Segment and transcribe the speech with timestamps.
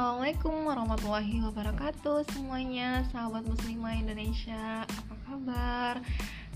[0.00, 6.00] Assalamualaikum warahmatullahi wabarakatuh semuanya Sahabat muslimah Indonesia Apa kabar?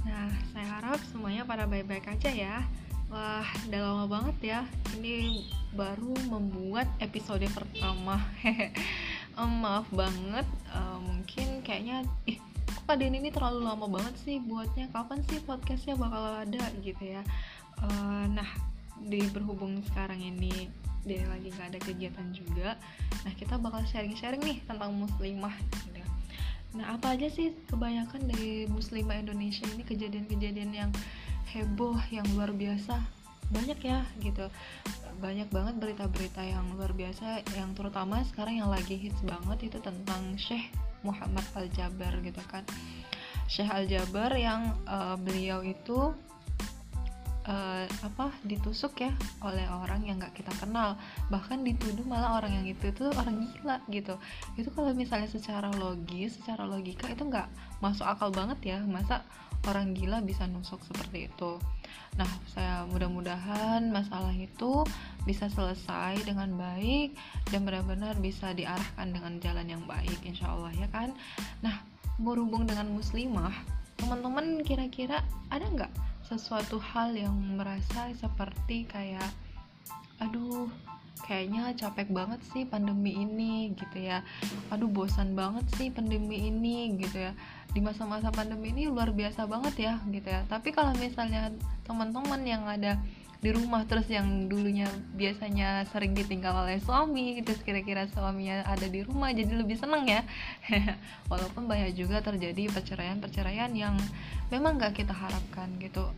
[0.00, 2.64] Nah saya harap semuanya pada baik-baik aja ya.
[3.12, 4.60] Wah udah lama banget ya
[4.96, 5.44] Ini
[5.76, 8.16] baru membuat episode pertama.
[9.36, 14.88] Um, Maaf banget uh, Mungkin kayaknya Ih kok Kak ini terlalu lama banget sih buatnya?
[14.88, 17.20] Kapan sih podcastnya bakal ada gitu ya?
[17.76, 18.48] Uh, Nah
[19.04, 20.72] di berhubung sekarang ini
[21.04, 22.80] dia lagi nggak ada kegiatan juga.
[23.24, 25.54] Nah kita bakal sharing-sharing nih tentang muslimah
[25.88, 26.02] gitu.
[26.74, 30.90] nah apa aja sih kebanyakan dari muslimah Indonesia ini kejadian-kejadian yang
[31.54, 32.98] heboh yang luar biasa?
[33.54, 34.50] Banyak ya gitu.
[35.22, 40.34] Banyak banget berita-berita yang luar biasa yang terutama sekarang yang lagi hits banget itu tentang
[40.34, 40.66] Syekh
[41.06, 42.66] Muhammad Al Jabar gitu kan.
[43.46, 46.10] Syekh Al Jabar yang uh, beliau itu
[47.44, 49.12] uh, apa ditusuk ya
[49.44, 50.96] oleh orang yang nggak kita kenal.
[51.28, 54.14] Bahkan dituduh malah orang yang itu tuh orang gila gitu.
[54.56, 57.48] Itu kalau misalnya secara logis secara logika itu nggak
[57.84, 58.78] masuk akal banget ya.
[58.84, 59.24] Masa
[59.68, 61.60] orang gila bisa nusuk seperti itu?
[62.14, 64.84] Nah saya mudah-mudahan masalah itu
[65.24, 67.16] bisa selesai dengan baik
[67.50, 71.12] dan benar-benar bisa diarahkan dengan jalan yang baik insya Allah ya kan?
[71.60, 71.80] Nah
[72.14, 73.52] berhubung dengan muslimah
[73.98, 75.92] teman-teman kira-kira ada nggak
[76.24, 79.28] sesuatu hal yang merasa seperti kayak
[80.22, 80.72] aduh
[81.24, 84.20] kayaknya capek banget sih pandemi ini gitu ya.
[84.68, 87.32] Aduh bosan banget sih pandemi ini gitu ya.
[87.72, 90.44] Di masa-masa pandemi ini luar biasa banget ya gitu ya.
[90.48, 91.48] Tapi kalau misalnya
[91.88, 93.00] teman-teman yang ada
[93.44, 99.04] di rumah terus yang dulunya biasanya sering ditinggal oleh suami terus kira-kira suaminya ada di
[99.04, 100.24] rumah jadi lebih seneng ya.
[101.30, 104.00] Walaupun banyak juga terjadi perceraian-perceraian yang
[104.48, 106.08] memang gak kita harapkan gitu.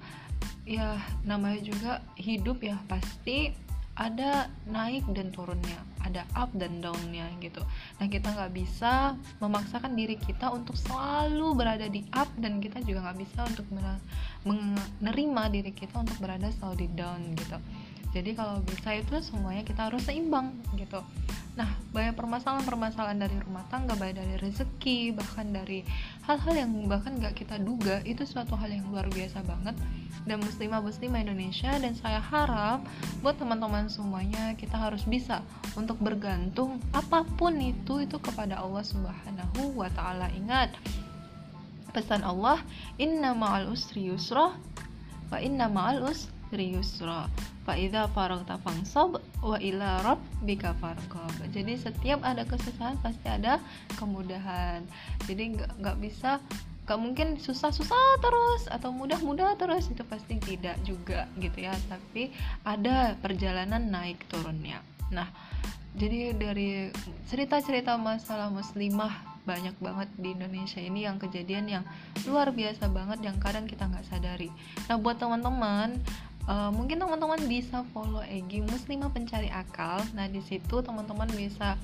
[0.62, 3.50] Ya namanya juga hidup ya pasti
[3.98, 7.60] ada naik dan turunnya ada up dan downnya gitu.
[7.98, 13.10] Nah kita nggak bisa memaksakan diri kita untuk selalu berada di up dan kita juga
[13.10, 13.66] nggak bisa untuk
[14.46, 17.58] menerima diri kita untuk berada selalu di down gitu.
[18.16, 21.04] Jadi kalau bisa itu semuanya kita harus seimbang gitu.
[21.56, 25.84] Nah banyak permasalahan-permasalahan dari rumah tangga banyak dari rezeki bahkan dari
[26.26, 29.78] hal-hal yang bahkan nggak kita duga itu suatu hal yang luar biasa banget
[30.26, 32.82] dan muslimah muslimah Indonesia dan saya harap
[33.22, 35.46] buat teman-teman semuanya kita harus bisa
[35.78, 40.26] untuk bergantung apa pun itu itu kepada Allah Subhanahu wa taala.
[40.34, 40.74] Ingat
[41.94, 42.58] pesan Allah,
[42.98, 44.50] "Inna ma'al usri yusra
[45.30, 47.26] wa inna ma'al usri yusra."
[47.66, 51.34] Fa idza faragta fansab wa ila rabbika farghab.
[51.50, 53.58] Jadi setiap ada kesusahan pasti ada
[53.98, 54.86] kemudahan.
[55.26, 56.38] Jadi nggak bisa
[56.86, 62.30] gak mungkin susah-susah terus atau mudah-mudah terus itu pasti tidak juga gitu ya tapi
[62.62, 64.78] ada perjalanan naik turunnya
[65.10, 65.26] nah
[65.98, 66.94] jadi dari
[67.26, 71.84] cerita-cerita masalah muslimah banyak banget di Indonesia ini yang kejadian yang
[72.22, 74.50] luar biasa banget yang kadang kita nggak sadari
[74.86, 75.98] nah buat teman-teman
[76.46, 80.02] uh, mungkin teman-teman bisa follow Egi Muslimah Pencari Akal.
[80.14, 81.78] Nah di situ teman-teman bisa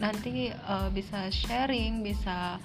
[0.00, 2.56] nanti uh, bisa sharing bisa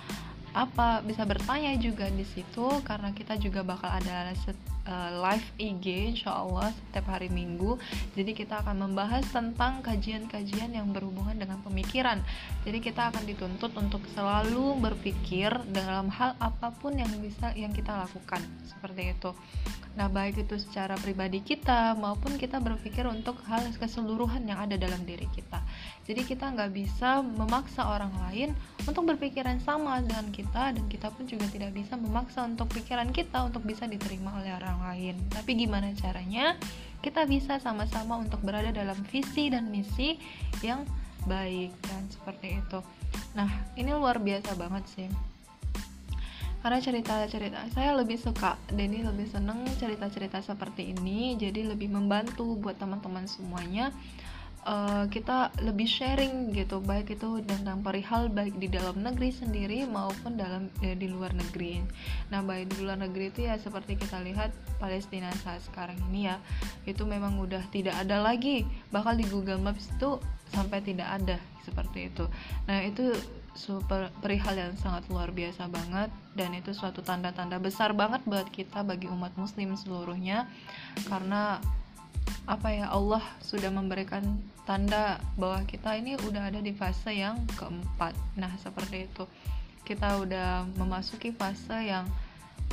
[0.55, 4.31] apa bisa bertanya juga di situ karena kita juga bakal ada
[4.87, 7.75] uh, live IG insya Allah setiap hari Minggu.
[8.15, 12.23] Jadi kita akan membahas tentang kajian-kajian yang berhubungan dengan pemikiran.
[12.63, 17.91] Jadi kita akan dituntut untuk selalu berpikir dalam hal apa pun yang bisa yang kita
[17.91, 18.39] lakukan.
[18.63, 19.35] Seperti itu.
[19.95, 25.07] Nah, baik itu secara pribadi kita maupun kita berpikir untuk hal keseluruhan yang ada dalam
[25.07, 25.63] diri kita.
[26.03, 28.51] Jadi kita nggak bisa memaksa orang lain
[28.83, 33.45] untuk berpikiran sama dengan kita dan kita pun juga tidak bisa memaksa untuk pikiran kita
[33.47, 35.15] untuk bisa diterima oleh orang lain.
[35.31, 36.59] Tapi gimana caranya?
[37.01, 40.17] Kita bisa sama-sama untuk berada dalam visi dan misi
[40.65, 40.85] yang
[41.25, 42.79] baik dan seperti itu.
[43.37, 45.09] Nah, ini luar biasa banget sih
[46.65, 52.81] karena cerita-cerita saya lebih suka Denny lebih seneng cerita-cerita seperti ini jadi lebih membantu buat
[52.81, 53.93] teman-teman semuanya
[54.65, 60.35] uh, kita lebih sharing gitu baik itu tentang perihal baik di dalam negeri sendiri maupun
[60.35, 61.85] dalam ya, di luar negeri.
[62.33, 64.51] Nah baik di luar negeri itu ya seperti kita lihat
[64.81, 66.41] Palestina saat sekarang ini ya
[66.89, 68.65] itu memang udah tidak ada lagi.
[68.89, 70.19] Bakal di Google Maps itu
[70.51, 72.25] sampai tidak ada seperti itu.
[72.65, 73.13] Nah itu
[73.55, 78.83] super perihal yang sangat luar biasa banget dan itu suatu tanda-tanda besar banget buat kita
[78.83, 80.51] bagi umat muslim seluruhnya.
[81.07, 81.63] Karena
[82.45, 84.21] apa ya Allah sudah memberikan
[84.69, 88.13] tanda bahwa kita ini udah ada di fase yang keempat.
[88.37, 89.25] Nah seperti itu.
[89.85, 92.09] Kita udah memasuki fase yang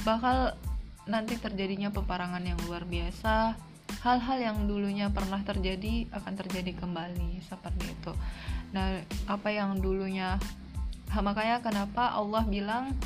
[0.05, 0.57] bakal
[1.05, 3.57] nanti terjadinya peparangan yang luar biasa.
[4.01, 8.13] Hal-hal yang dulunya pernah terjadi akan terjadi kembali seperti itu.
[8.73, 10.41] Nah apa yang dulunya
[11.13, 12.97] makanya kenapa Allah bilang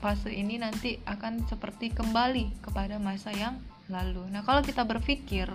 [0.00, 3.60] fase ini nanti akan seperti kembali kepada masa yang
[3.92, 4.24] lalu.
[4.32, 5.46] Nah, kalau kita berpikir,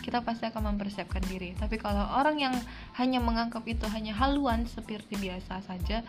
[0.00, 1.52] kita pasti akan mempersiapkan diri.
[1.58, 2.54] Tapi kalau orang yang
[2.96, 6.06] hanya menganggap itu hanya haluan seperti biasa saja,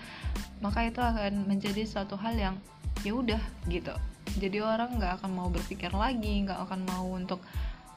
[0.62, 2.56] maka itu akan menjadi suatu hal yang
[3.02, 3.92] ya udah gitu.
[4.38, 7.42] Jadi orang nggak akan mau berpikir lagi, nggak akan mau untuk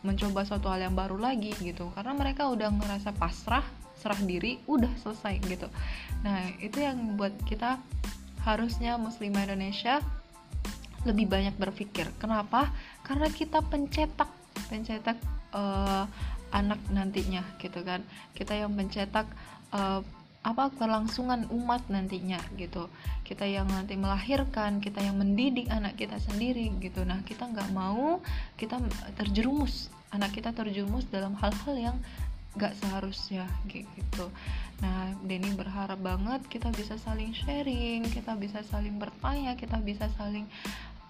[0.05, 1.93] mencoba suatu hal yang baru lagi gitu.
[1.93, 3.65] Karena mereka udah ngerasa pasrah,
[4.01, 5.69] serah diri, udah selesai gitu.
[6.25, 7.79] Nah, itu yang buat kita
[8.45, 10.05] harusnya muslimah Indonesia
[11.05, 12.09] lebih banyak berpikir.
[12.17, 12.73] Kenapa?
[13.05, 14.31] Karena kita pencetak,
[14.73, 15.21] pencetak
[15.53, 16.09] uh,
[16.51, 18.01] anak nantinya, gitu kan.
[18.33, 19.29] Kita yang mencetak
[19.71, 20.01] uh,
[20.45, 22.93] apa kelangsungan umat nantinya gitu.
[23.25, 27.01] Kita yang nanti melahirkan kita yang mendidik anak kita sendiri gitu.
[27.01, 28.21] Nah kita nggak mau
[28.61, 28.77] kita
[29.17, 31.97] terjerumus anak kita terjerumus dalam hal-hal yang
[32.55, 34.31] nggak seharusnya gitu.
[34.79, 40.47] Nah Denny berharap banget kita bisa saling sharing kita bisa saling bertanya kita bisa saling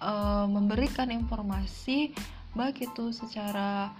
[0.01, 2.15] uh, memberikan informasi
[2.55, 3.91] baik itu secara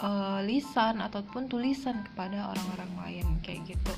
[0.00, 3.94] uh, lisan ataupun tulisan kepada orang-orang lain kayak gitu.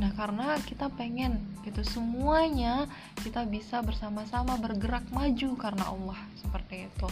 [0.00, 1.36] Nah, karena kita pengen
[1.68, 2.88] itu semuanya
[3.20, 7.08] kita bisa bersama-sama bergerak maju karena Allah seperti itu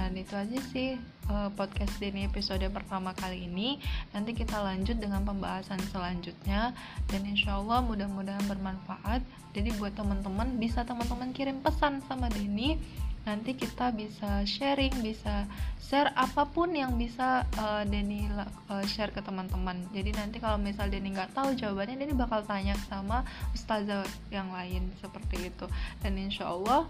[0.00, 0.96] dan itu aja sih
[1.28, 3.76] uh, podcast ini episode pertama kali ini.
[4.16, 6.72] Nanti kita lanjut dengan pembahasan selanjutnya.
[7.12, 9.20] Dan insya Allah mudah-mudahan bermanfaat.
[9.52, 12.80] Jadi buat teman-teman bisa teman-teman kirim pesan sama Denny
[13.20, 15.44] nanti kita bisa sharing bisa
[15.76, 19.84] share apa pun yang bisa uh, Denny uh, share ke teman-teman.
[19.92, 23.20] Jadi nanti kalau misal Denny nggak tahu jawabannya Denny bakal tanya sama
[23.52, 25.68] ustazah yang lain seperti itu.
[26.00, 26.88] Dan insya Allah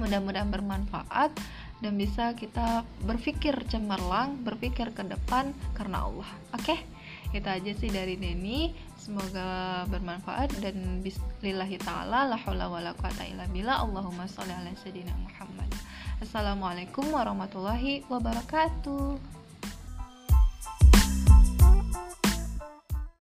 [0.00, 1.30] mudah-mudahan bermanfaat
[1.80, 6.28] dan bisa kita berpikir cemerlang, berpikir ke depan karena Allah.
[6.52, 6.78] Oke, okay?
[7.32, 8.76] itu aja sih dari Denny.
[9.00, 13.80] Semoga bermanfaat dan bismillahi taala la haula wala quwata illa billah.
[13.80, 15.72] Allahumma shalli ala sayyidina Muhammad.
[16.20, 19.39] Assalamualaikum warahmatullahi wabarakatuh.